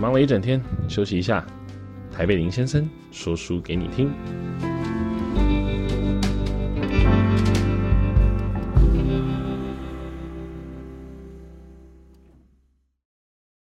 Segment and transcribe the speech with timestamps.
[0.00, 0.58] 忙了一整天，
[0.88, 1.46] 休息一下。
[2.10, 4.10] 台北林先生说书给你听。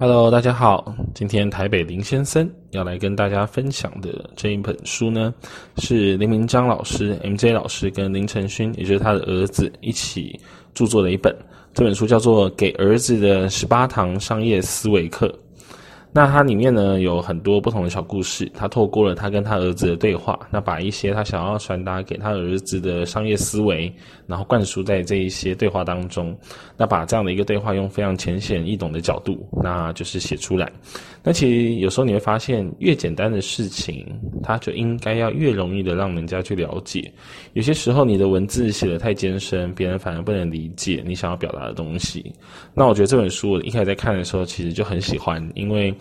[0.00, 5.32] Hello，大家好，今天台北林先生要来跟大家分享的这一本书呢，
[5.76, 10.38] 是林明章老师 MJ 老师跟林承勋，也就是他的儿子一起
[10.74, 11.32] 著作的一本。
[11.72, 15.28] 这本书叫做《给儿子的十八堂商业思维课》。
[16.16, 23.92] 那它里面呢，有很多不同的小故事，他透过了他跟他儿子的对话，那把一些他想要传达给他儿子的商业思维，
[24.26, 26.34] 然后灌输在这一些对话当中，
[26.74, 30.72] 那把这样的一个对话用非常浅显易懂的角度，那就是写出来。
[31.22, 34.06] 那其实有时候你会发现，越简单的事情，
[34.42, 37.12] 它就应该要越容易的让人家去了解。
[37.52, 42.32] 有些时候你的文字写得太艰深，别人反而不能理解你想要表达的东西。
[42.72, 45.94] 那我觉得这本书我一开始在看的时候，其实就很喜欢，因为。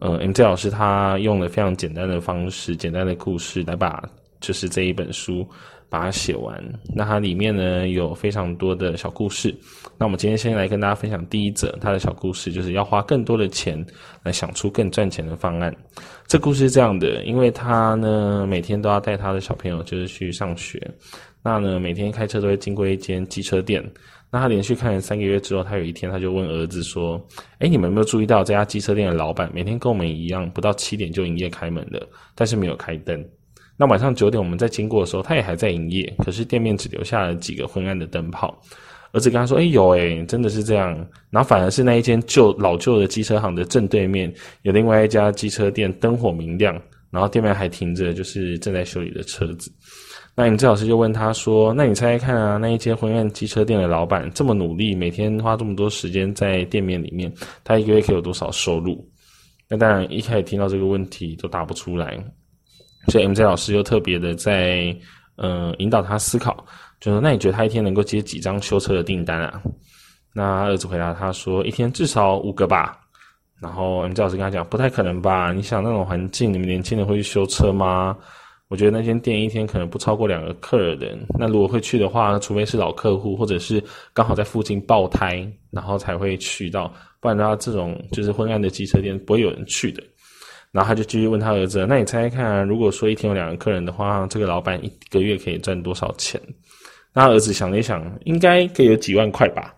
[0.00, 4.02] 呃，MJ 老师他用了非常简单的方式、简单的故事来把
[4.40, 5.44] 就是这一本书
[5.88, 6.62] 把它写完。
[6.94, 9.52] 那它里面呢有非常多的小故事。
[9.98, 13.84] 那我们今天先来跟大家分享第一则他的小故事，就是要花更多的钱
[14.22, 15.74] 来想出更赚钱的方案。
[16.28, 20.80] 这故事是这样的，因为他呢每天都要带他的小朋友就是去上学，
[21.42, 23.82] 那呢每天开车都会经过一间机车店。
[24.30, 27.18] 那他连续看了三个月之后，他有一天他就问儿子说
[27.60, 33.24] ：“诶，你们有没有注意到这家机车店的老板每天跟我们一样，不到七点就营业开门的，但是没有开灯。
[33.76, 38.54] 那晚上九点我们在经过的时候，他也还在营业，可是店面只留下了几个昏暗的灯泡。”
[39.12, 40.94] 儿子跟他说：“诶，有诶，真的是这样。
[41.30, 44.30] 然后反而是那一间旧老旧的机车行的正对面，
[44.62, 46.78] 有另外一家机车店，灯火明亮，
[47.10, 49.72] 然后店面还停着就是正在修理的车子。”
[50.38, 57.28] 那你们这老师就问他说：“那你猜猜看啊，那一间昏暗机车店的老板这么努力，每天花这么多时间在店面里面，
[57.64, 59.04] 他一个月可以有多少收入？”
[59.68, 62.16] 那当然一开始听到这个问题都答不出来，
[63.08, 64.96] 所以 MJ 老师又特别的在
[65.34, 66.64] 呃引导他思考，
[67.00, 69.60] 就说：“那你觉得他一天能够接几张修车的订单啊？”
[70.32, 72.96] 那儿子回答他说：“一天至少五个吧。”
[73.60, 75.52] 然后 MJ 老师跟他讲：“不太可能吧？
[75.52, 78.16] 你想那种环境，你们年轻人会去修车吗？”
[78.68, 81.18] 我觉得那间店一天可能不超过两个客人。
[81.38, 86.92] 那如果会去的话，除非是老客户，或者是刚好在附近爆胎，然后才会去到。
[87.18, 90.02] 不然的话，这种就是昏暗的机车店不会有人去的。
[90.70, 96.38] 然后他就继续问他儿子：“那你猜猜看，如果说一天有两个客人的话，这个老板一个月可以赚多少钱？”
[97.14, 99.74] 那他儿子想了一想，应该可以有几万块吧。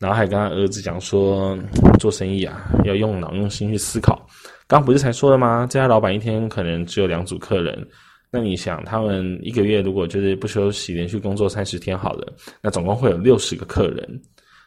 [0.00, 1.56] 然后还跟他儿子讲说
[2.00, 4.26] ：“做生意啊，要用脑用心去思考。
[4.66, 5.68] 刚不是才说了吗？
[5.70, 7.88] 这家老板一天可能只有两组客人。”
[8.30, 14.20] 那你想，他们一个月如果就是不休息，连续工作三十天好了，那总共会有六十个客人。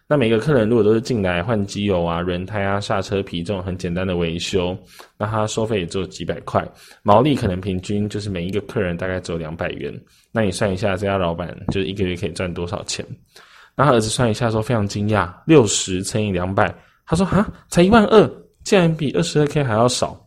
[0.07, 4.77] 那每个客人如果都是进来换机油啊、轮胎啊、刹车皮这种很简单的维修，
[5.17, 6.67] 那他收费也只有几百块，
[7.01, 9.93] 毛利可能平均就是每一个客人大概只有两百元。
[10.31, 13.05] 那你算一下，这家老板就是一个月可以赚多少钱？
[13.73, 18.29] 那他儿子算一下说非常惊讶，六十乘以两百，他说哈，才一万二，
[18.66, 20.19] 竟然比二十二 K 还要少。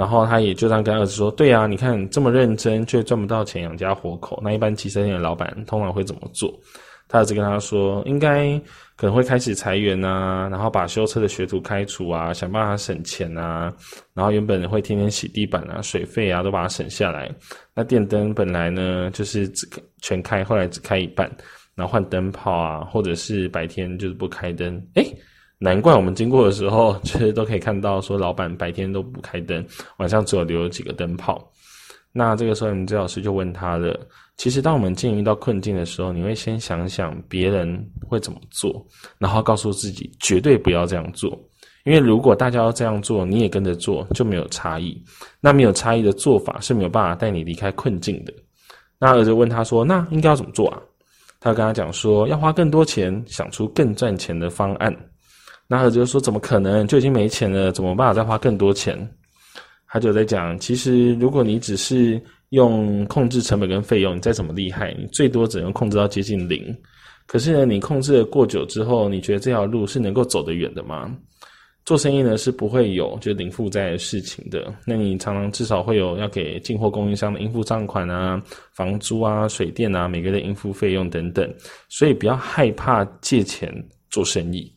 [0.00, 6.50] 然后他也就这样跟儿子说：“对啊，你看这么认真却赚不到钱养家活口，那一般汽车店的老板通常会怎么做？”
[7.06, 8.58] 他儿子跟他说：“应该
[8.96, 13.70] 可能会开始裁员啊，然后把修车的学徒开除啊，想办法省钱啊。
[14.14, 17.30] 然后原本会天天洗地板啊、水费啊都把它省下来。
[17.74, 19.68] 那电灯本来呢就是只
[20.00, 21.30] 全开，后来只开一半，
[21.74, 24.82] 然后换灯泡啊，或者是白天就是不开灯。
[24.94, 25.09] 诶
[25.62, 29.62] 难怪我们经过的时候，其 实都可以看到，说老板白天都不开灯，
[29.98, 31.52] 晚上只有留几个灯泡。
[32.12, 33.94] 那这个时候，你这老师就问他了：
[34.38, 37.78] 其实，当我们进入到困境的时候，你会先想想别人
[38.08, 38.84] 会怎么做，
[39.18, 41.38] 然后告诉自己绝对不要这样做。
[41.84, 44.98] 因为如果大家要这样做，你也跟着做，就没有差异。
[45.40, 48.32] 那没有差异的做法是没有办法带你离开困境的。
[48.98, 50.80] 那儿子问他说：那应该要怎么做啊？
[51.38, 54.94] 他跟他讲说：要花更多钱，想出更赚钱的方案。
[55.72, 56.84] 那他就说：“怎么可能？
[56.84, 58.98] 就已经没钱了，怎么办法再花更多钱？”
[59.86, 66.76] 他就在讲：“其实，如果你只是用控制成本跟费用，你再怎么厉害，你最多只能控制到接近零。
[67.24, 71.16] 可是呢，你控制了过久之后，你觉得这条路是能够走得远的吗？
[71.84, 74.74] 做生意呢是不会有就零负债的事情的。
[74.84, 81.48] 那你常常至少会有要给进货供应商的应付账款啊、房租啊、水电啊、每个月的应付费用等等。
[81.88, 83.72] 所以不要害怕借钱
[84.10, 84.68] 做生意。”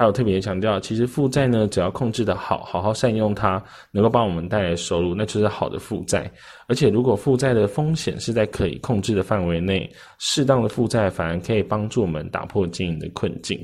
[0.00, 3.62] 他有特别强调，其实负债呢，只要控制得好，好好善用它，
[3.92, 6.32] 能够帮我们带来收入，那就是好的负债。
[6.68, 9.86] 而且，如果负债的风险是在可以控制的范围内，
[10.18, 13.60] 适当的负债反而可以帮助我们打破经营的困境。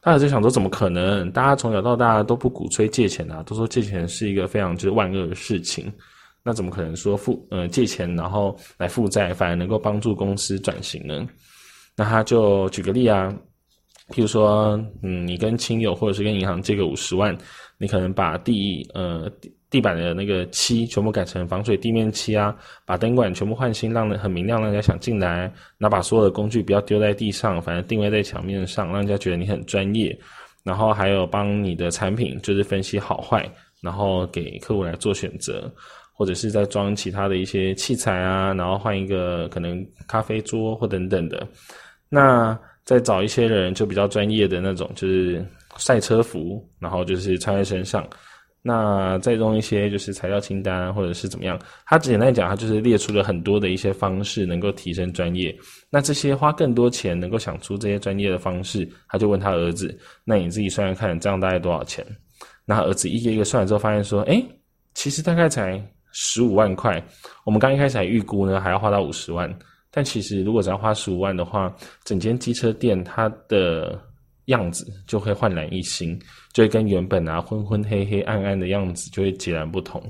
[0.00, 1.28] 他儿子想说，怎么可能？
[1.32, 5.92] 大家从小到大都不鼓吹借钱啊，都说借钱是一个非常就是万恶的事情。
[6.44, 11.26] 那怎么可能说负呃借钱然后来负债，反而能够帮助公司转型呢？
[11.96, 13.34] 那他就举个例啊，
[14.08, 17.36] 譬如说，嗯，你跟亲友或者是跟银行借个五十万，
[17.78, 19.30] 你可能把地呃
[19.70, 22.54] 地板的那个漆全部改成防水地面漆啊，
[22.84, 25.52] 把灯管全部换新，让人很明亮，让人家想进来。
[25.78, 30.16] 那把所有的工具不要丢在地上，反正定位在墙面上，让人家觉得你很专业。
[30.64, 33.48] 然后还有帮你的产品就是分析好坏，
[33.80, 35.72] 然后给客户来做选择。
[36.14, 41.44] 或者是在装其他的一些器材啊，然后换一个可能咖啡桌或等等的，
[42.08, 45.44] 那再找一些人就比较专业的那种，就是
[45.76, 48.06] 赛车服，然后就是穿在身上，
[48.62, 55.54] 那再用一些就是材料清单或者是怎么样，他简单讲，他就是列出了很多的一些方式能够提升专业。
[55.90, 62.04] 那这些花更多钱能够想出这些专业的方式，他就问他儿子：“那你自己算算看，这样大概多少钱？”
[62.64, 64.42] 那儿子一个一个算了之后，发现说：“哎，
[64.94, 65.82] 其实大概才。”
[66.14, 67.02] 十五万块，
[67.42, 69.50] 我们刚一开始还预估呢，还要花到五十万。
[69.92, 71.72] 但其实如果只要花十五万的话，
[72.02, 74.00] 整间机车店它的
[74.46, 76.18] 样子就会焕然一新，
[76.52, 80.02] 就会跟原本啊昏昏黑黑暗暗的样子就会截然不同。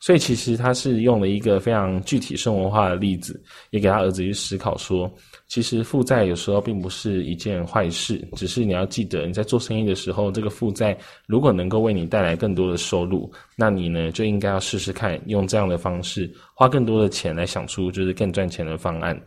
[0.00, 5.10] 所以其实他是用了一个非常具体生活化的例子，也给他儿子去思考说。
[5.46, 19.20] 其实负债有时候并不是一件坏事，只是你要记得，你在做生意的时候，这个负债如果能够为你带来更多的收入，那你呢就应该要试试看，用这样的方式花更多的钱来想出就是更赚钱的方案。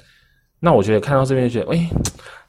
[0.59, 1.87] 那我觉得看到这边就觉得，诶，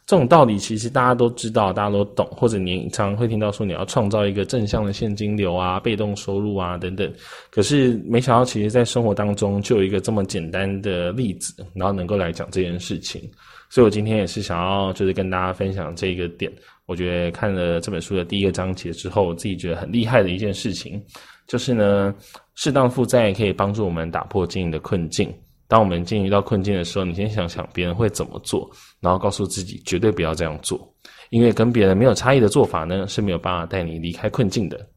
[0.07, 7.11] 这种道理其实大家都知道，大家都懂，或者你常会听到说你要创造一个正向的现金流啊、被动收入啊等等。
[7.51, 13.23] 可是没想到，其实在生活当中就有一个这么简单的例子，然后能够来讲这件事情。
[13.71, 16.53] 所以我今天也是想要，就是跟大家分享这个点。
[16.85, 21.03] 我觉得看了这本书的第一个章节之后，我自己觉得很厉害的一件事情，
[21.47, 22.15] 就是呢，
[22.57, 25.33] 适当负债可以帮助我们打破经营的困境。
[25.75, 30.89] 当我们经营遇到困境的时候，你先想想别人会怎么做，然后告诉自己绝对不要这样做，
[31.31, 34.89] 因为跟别人没有差异的做法呢，是没有办法带你离开困境的。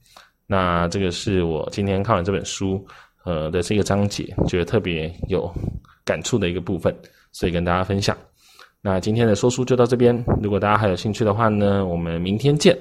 [0.46, 2.86] 那这个是我今天看完这本书，
[3.26, 5.52] 呃的这个章节，觉得特别有
[6.06, 6.96] 感触的一个部分，
[7.32, 8.16] 所以跟大家分享。
[8.80, 12.78] 那今天的说书就到这边，如果大家还有兴趣的话呢，我们明天见。